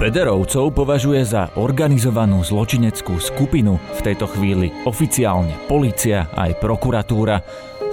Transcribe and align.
Bederovcov 0.00 0.72
považuje 0.72 1.20
za 1.28 1.52
organizovanú 1.60 2.40
zločineckú 2.40 3.20
skupinu 3.20 3.76
v 3.76 4.00
tejto 4.00 4.32
chvíli 4.32 4.72
oficiálne 4.88 5.52
policia 5.68 6.24
aj 6.40 6.56
prokuratúra. 6.56 7.44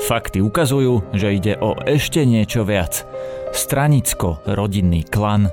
Fakty 0.08 0.40
ukazujú, 0.40 1.12
že 1.12 1.36
ide 1.36 1.60
o 1.60 1.76
ešte 1.84 2.24
niečo 2.24 2.64
viac. 2.64 3.04
Stranicko-rodinný 3.52 5.04
klan. 5.12 5.52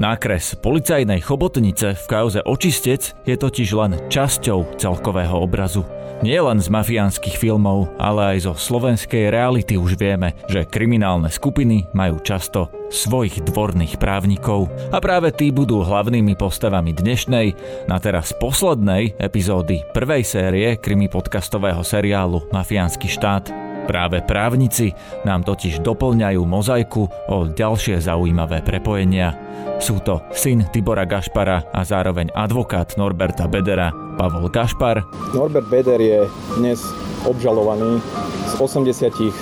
Nákres 0.00 0.56
policajnej 0.56 1.20
chobotnice 1.20 1.92
v 1.92 2.04
kauze 2.08 2.40
očistec 2.40 3.12
je 3.28 3.36
totiž 3.36 3.68
len 3.76 4.00
časťou 4.08 4.80
celkového 4.80 5.36
obrazu. 5.36 5.84
Nie 6.24 6.40
len 6.40 6.56
z 6.56 6.72
mafiánskych 6.72 7.36
filmov, 7.36 7.92
ale 8.00 8.32
aj 8.32 8.48
zo 8.48 8.52
slovenskej 8.56 9.28
reality 9.28 9.76
už 9.76 10.00
vieme, 10.00 10.32
že 10.48 10.64
kriminálne 10.64 11.28
skupiny 11.28 11.84
majú 11.92 12.16
často 12.24 12.72
svojich 12.88 13.44
dvorných 13.44 14.00
právnikov. 14.00 14.72
A 14.88 15.04
práve 15.04 15.36
tí 15.36 15.52
budú 15.52 15.84
hlavnými 15.84 16.32
postavami 16.32 16.96
dnešnej, 16.96 17.52
na 17.84 18.00
teraz 18.00 18.32
poslednej 18.32 19.20
epizódy 19.20 19.84
prvej 19.92 20.24
série 20.24 20.80
krimi 20.80 21.12
podcastového 21.12 21.84
seriálu 21.84 22.48
Mafiánsky 22.48 23.04
štát. 23.04 23.69
Práve 23.86 24.20
právnici 24.24 24.92
nám 25.24 25.44
totiž 25.46 25.80
doplňajú 25.80 26.42
mozaiku 26.44 27.08
o 27.28 27.36
ďalšie 27.48 28.00
zaujímavé 28.02 28.60
prepojenia. 28.64 29.36
Sú 29.80 30.00
to 30.04 30.20
syn 30.36 30.68
Tibora 30.68 31.08
Gašpara 31.08 31.72
a 31.72 31.80
zároveň 31.84 32.28
advokát 32.36 32.92
Norberta 33.00 33.48
Bedera, 33.48 33.88
Pavol 34.20 34.52
Gašpar. 34.52 35.04
Norbert 35.32 35.68
Beder 35.72 36.00
je 36.00 36.28
dnes 36.60 36.80
obžalovaný 37.24 38.04
z 38.48 38.52
83 38.60 39.32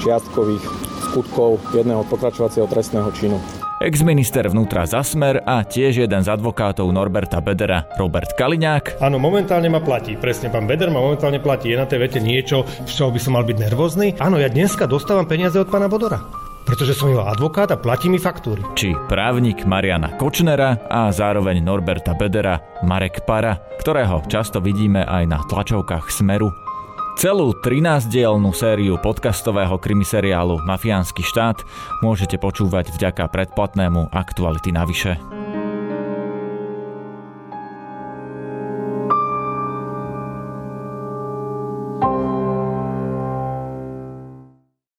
čiastkových 0.00 0.64
skutkov 1.12 1.60
jedného 1.76 2.04
pokračovacieho 2.08 2.68
trestného 2.68 3.08
činu. 3.12 3.36
Ex-minister 3.82 4.46
vnútra 4.46 4.86
Zasmer 4.86 5.42
a 5.42 5.66
tiež 5.66 6.06
jeden 6.06 6.22
z 6.22 6.30
advokátov 6.30 6.86
Norberta 6.94 7.42
Bedera, 7.42 7.82
Robert 7.98 8.30
Kaliňák. 8.38 9.02
Áno, 9.02 9.18
momentálne 9.18 9.66
ma 9.66 9.82
platí. 9.82 10.14
Presne, 10.14 10.54
pán 10.54 10.70
Beder 10.70 10.86
ma 10.86 11.02
momentálne 11.02 11.42
platí. 11.42 11.74
Je 11.74 11.82
na 11.82 11.90
tej 11.90 12.06
vete 12.06 12.22
niečo, 12.22 12.62
z 12.86 12.92
čoho 12.94 13.10
by 13.10 13.18
som 13.18 13.34
mal 13.34 13.42
byť 13.42 13.58
nervózny? 13.58 14.14
Áno, 14.22 14.38
ja 14.38 14.46
dneska 14.46 14.86
dostávam 14.86 15.26
peniaze 15.26 15.58
od 15.58 15.66
pána 15.66 15.90
Bodora 15.90 16.22
pretože 16.62 16.94
som 16.94 17.10
jeho 17.10 17.26
advokát 17.26 17.74
a 17.74 17.76
platí 17.76 18.06
mi 18.06 18.22
faktúry. 18.22 18.62
Či 18.78 18.94
právnik 19.10 19.66
Mariana 19.66 20.14
Kočnera 20.14 20.78
a 20.86 21.10
zároveň 21.10 21.58
Norberta 21.58 22.14
Bedera 22.14 22.62
Marek 22.86 23.26
Para, 23.26 23.58
ktorého 23.82 24.22
často 24.30 24.62
vidíme 24.62 25.02
aj 25.02 25.26
na 25.26 25.38
tlačovkách 25.42 26.06
Smeru. 26.06 26.71
Celú 27.12 27.52
13-dielnú 27.52 28.56
sériu 28.56 28.96
podcastového 28.96 29.76
krimiseriálu 29.76 30.64
Mafiánsky 30.64 31.20
štát 31.20 31.60
môžete 32.00 32.40
počúvať 32.40 32.88
vďaka 32.88 33.28
predplatnému 33.28 34.08
Aktuality 34.08 34.72
navyše. 34.72 35.20